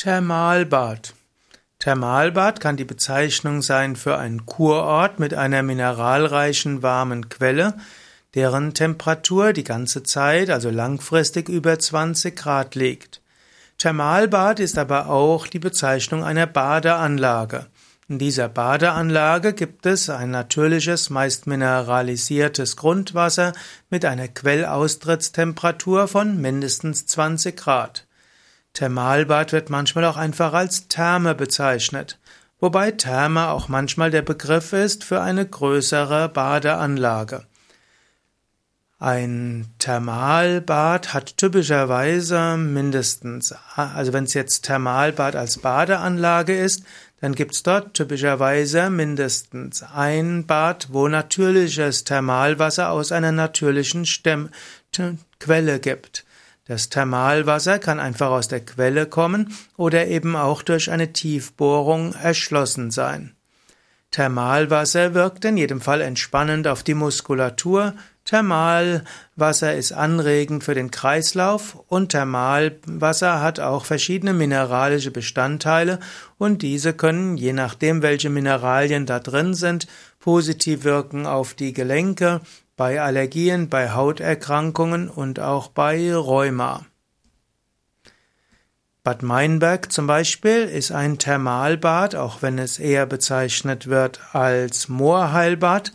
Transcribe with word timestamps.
Thermalbad. 0.00 1.12
Thermalbad 1.80 2.60
kann 2.60 2.76
die 2.76 2.84
Bezeichnung 2.84 3.62
sein 3.62 3.96
für 3.96 4.16
einen 4.16 4.46
Kurort 4.46 5.18
mit 5.18 5.34
einer 5.34 5.64
mineralreichen 5.64 6.84
warmen 6.84 7.28
Quelle, 7.28 7.74
deren 8.36 8.74
Temperatur 8.74 9.52
die 9.52 9.64
ganze 9.64 10.04
Zeit, 10.04 10.50
also 10.50 10.70
langfristig 10.70 11.48
über 11.48 11.80
20 11.80 12.36
Grad 12.36 12.76
liegt. 12.76 13.22
Thermalbad 13.78 14.60
ist 14.60 14.78
aber 14.78 15.08
auch 15.08 15.48
die 15.48 15.58
Bezeichnung 15.58 16.22
einer 16.22 16.46
Badeanlage. 16.46 17.66
In 18.06 18.20
dieser 18.20 18.48
Badeanlage 18.48 19.52
gibt 19.52 19.84
es 19.84 20.08
ein 20.10 20.30
natürliches, 20.30 21.10
meist 21.10 21.48
mineralisiertes 21.48 22.76
Grundwasser 22.76 23.52
mit 23.90 24.04
einer 24.04 24.28
Quellaustrittstemperatur 24.28 26.06
von 26.06 26.40
mindestens 26.40 27.06
20 27.06 27.56
Grad. 27.56 28.07
Thermalbad 28.78 29.52
wird 29.52 29.70
manchmal 29.70 30.04
auch 30.04 30.16
einfach 30.16 30.52
als 30.52 30.86
Therme 30.86 31.34
bezeichnet, 31.34 32.20
wobei 32.60 32.92
Therme 32.92 33.48
auch 33.48 33.66
manchmal 33.66 34.12
der 34.12 34.22
Begriff 34.22 34.72
ist 34.72 35.02
für 35.02 35.20
eine 35.20 35.44
größere 35.44 36.28
Badeanlage. 36.28 37.44
Ein 39.00 39.66
Thermalbad 39.80 41.12
hat 41.12 41.38
typischerweise 41.38 42.56
mindestens, 42.56 43.52
also 43.74 44.12
wenn 44.12 44.24
es 44.24 44.34
jetzt 44.34 44.66
Thermalbad 44.66 45.34
als 45.34 45.58
Badeanlage 45.58 46.56
ist, 46.56 46.84
dann 47.20 47.34
gibt 47.34 47.56
es 47.56 47.64
dort 47.64 47.94
typischerweise 47.94 48.90
mindestens 48.90 49.82
ein 49.82 50.46
Bad, 50.46 50.86
wo 50.92 51.08
natürliches 51.08 52.04
Thermalwasser 52.04 52.90
aus 52.90 53.10
einer 53.10 53.32
natürlichen 53.32 54.06
Stemm 54.06 54.50
Quelle 55.40 55.80
gibt. 55.80 56.24
Das 56.68 56.90
Thermalwasser 56.90 57.78
kann 57.78 57.98
einfach 57.98 58.28
aus 58.28 58.46
der 58.46 58.60
Quelle 58.60 59.06
kommen 59.06 59.54
oder 59.78 60.06
eben 60.06 60.36
auch 60.36 60.62
durch 60.62 60.90
eine 60.90 61.14
Tiefbohrung 61.14 62.12
erschlossen 62.12 62.90
sein. 62.90 63.34
Thermalwasser 64.10 65.14
wirkt 65.14 65.46
in 65.46 65.56
jedem 65.56 65.80
Fall 65.80 66.02
entspannend 66.02 66.68
auf 66.68 66.82
die 66.82 66.92
Muskulatur. 66.92 67.94
Thermalwasser 68.28 69.74
ist 69.74 69.92
anregend 69.92 70.62
für 70.62 70.74
den 70.74 70.90
Kreislauf 70.90 71.82
und 71.88 72.10
Thermalwasser 72.10 73.40
hat 73.40 73.58
auch 73.58 73.86
verschiedene 73.86 74.34
mineralische 74.34 75.10
Bestandteile 75.10 75.98
und 76.36 76.60
diese 76.60 76.92
können, 76.92 77.38
je 77.38 77.54
nachdem 77.54 78.02
welche 78.02 78.28
Mineralien 78.28 79.06
da 79.06 79.18
drin 79.18 79.54
sind, 79.54 79.86
positiv 80.20 80.84
wirken 80.84 81.24
auf 81.24 81.54
die 81.54 81.72
Gelenke, 81.72 82.42
bei 82.76 83.00
Allergien, 83.00 83.70
bei 83.70 83.92
Hauterkrankungen 83.92 85.08
und 85.08 85.40
auch 85.40 85.68
bei 85.68 86.14
Rheuma. 86.14 86.84
Bad 89.04 89.22
Meinberg 89.22 89.90
zum 89.90 90.06
Beispiel 90.06 90.64
ist 90.64 90.92
ein 90.92 91.16
Thermalbad, 91.16 92.14
auch 92.14 92.42
wenn 92.42 92.58
es 92.58 92.78
eher 92.78 93.06
bezeichnet 93.06 93.86
wird 93.86 94.20
als 94.34 94.90
Moorheilbad, 94.90 95.92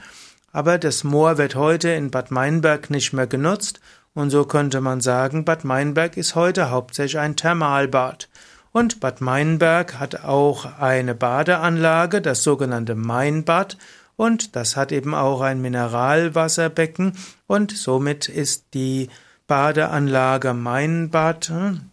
aber 0.54 0.78
das 0.78 1.04
Moor 1.04 1.38
wird 1.38 1.56
heute 1.56 1.90
in 1.90 2.12
Bad 2.12 2.32
Meinberg 2.32 2.90
nicht 2.90 3.12
mehr 3.12 3.28
genutzt. 3.28 3.82
Und 4.14 4.30
so 4.30 4.46
könnte 4.46 4.80
man 4.80 5.02
sagen, 5.02 5.44
Bad 5.44 5.66
Meinberg 5.66 6.16
ist 6.16 6.36
heute 6.36 6.70
hauptsächlich 6.70 7.20
ein 7.20 7.36
Thermalbad. 7.36 8.30
Und 8.72 9.00
Bad 9.00 9.20
Meinberg 9.20 10.00
hat 10.00 10.24
auch 10.24 10.80
eine 10.80 11.16
Badeanlage, 11.16 12.22
das 12.22 12.44
sogenannte 12.44 12.96
Mainbad, 12.96 13.78
und 14.16 14.56
das 14.56 14.78
hat 14.78 14.92
eben 14.92 15.16
auch 15.16 15.42
ein 15.42 15.62
Mineralwasserbecken. 15.62 17.14
Und 17.48 17.76
somit 17.76 18.30
ist 18.30 18.68
die 18.74 19.10
Badeanlage 19.48 20.54
Mainbad 20.54 21.50
hm, 21.50 21.90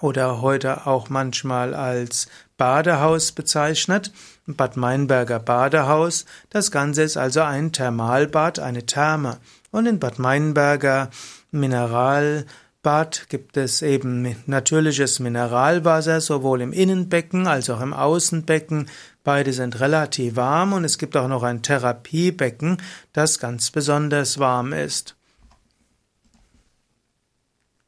oder 0.00 0.40
heute 0.40 0.86
auch 0.86 1.08
manchmal 1.08 1.74
als 1.74 2.28
Badehaus 2.56 3.32
bezeichnet, 3.32 4.12
Bad 4.46 4.76
Meinberger 4.76 5.38
Badehaus. 5.38 6.24
Das 6.50 6.70
Ganze 6.70 7.02
ist 7.02 7.16
also 7.16 7.42
ein 7.42 7.72
Thermalbad, 7.72 8.58
eine 8.58 8.84
Therme. 8.84 9.38
Und 9.70 9.86
in 9.86 9.98
Bad 9.98 10.18
Meinberger 10.18 11.10
Mineralbad 11.52 13.26
gibt 13.28 13.56
es 13.56 13.82
eben 13.82 14.36
natürliches 14.46 15.20
Mineralwasser, 15.20 16.20
sowohl 16.20 16.60
im 16.60 16.72
Innenbecken 16.72 17.46
als 17.46 17.70
auch 17.70 17.80
im 17.80 17.94
Außenbecken. 17.94 18.88
Beide 19.22 19.52
sind 19.52 19.80
relativ 19.80 20.36
warm 20.36 20.72
und 20.72 20.84
es 20.84 20.98
gibt 20.98 21.16
auch 21.16 21.28
noch 21.28 21.42
ein 21.42 21.62
Therapiebecken, 21.62 22.78
das 23.12 23.38
ganz 23.38 23.70
besonders 23.70 24.38
warm 24.38 24.72
ist. 24.72 25.16